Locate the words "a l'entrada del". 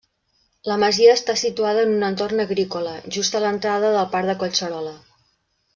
3.37-4.11